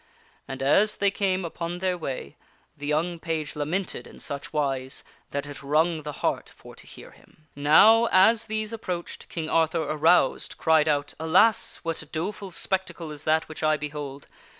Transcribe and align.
And, 0.47 0.63
as 0.63 0.95
they 0.95 1.11
came 1.11 1.45
upon 1.45 1.77
their 1.77 1.95
way, 1.95 2.35
the 2.75 2.87
young 2.87 3.19
page 3.19 3.55
lamented 3.55 4.07
in 4.07 4.19
such 4.19 4.51
wise 4.51 5.03
that 5.29 5.45
it 5.45 5.61
wrung 5.61 6.01
the 6.01 6.11
heart 6.25 6.51
for 6.55 6.73
to 6.75 6.87
hear 6.87 7.11
him. 7.11 7.45
Now, 7.55 8.07
as 8.11 8.45
these 8.47 8.73
approached, 8.73 9.29
King 9.29 9.47
Arthur 9.47 9.83
aroused 9.83 10.57
cried 10.57 10.87
out," 10.87 11.13
Alas! 11.19 11.81
what 11.83 12.03
doleful 12.11 12.49
spectacle 12.49 13.11
is 13.11 13.25
that 13.25 13.47
which 13.47 13.61
I 13.61 13.77
behold 13.77 14.25